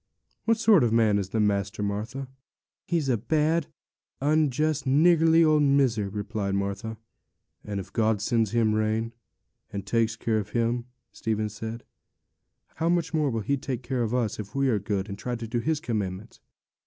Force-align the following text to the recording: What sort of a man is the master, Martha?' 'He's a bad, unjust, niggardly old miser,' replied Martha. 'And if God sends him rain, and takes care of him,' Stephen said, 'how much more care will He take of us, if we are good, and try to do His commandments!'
What 0.45 0.57
sort 0.57 0.83
of 0.83 0.89
a 0.91 0.95
man 0.95 1.19
is 1.19 1.29
the 1.29 1.39
master, 1.39 1.83
Martha?' 1.83 2.27
'He's 2.87 3.07
a 3.07 3.17
bad, 3.17 3.67
unjust, 4.19 4.87
niggardly 4.87 5.43
old 5.43 5.61
miser,' 5.61 6.09
replied 6.09 6.55
Martha. 6.55 6.97
'And 7.63 7.79
if 7.79 7.93
God 7.93 8.19
sends 8.19 8.49
him 8.49 8.73
rain, 8.73 9.13
and 9.71 9.85
takes 9.85 10.15
care 10.15 10.39
of 10.39 10.53
him,' 10.57 10.85
Stephen 11.11 11.49
said, 11.49 11.83
'how 12.77 12.89
much 12.89 13.13
more 13.13 13.27
care 13.29 13.31
will 13.31 13.41
He 13.41 13.57
take 13.57 13.91
of 13.91 14.15
us, 14.15 14.39
if 14.39 14.55
we 14.55 14.69
are 14.69 14.79
good, 14.79 15.07
and 15.07 15.19
try 15.19 15.35
to 15.35 15.47
do 15.47 15.59
His 15.59 15.79
commandments!' 15.79 16.39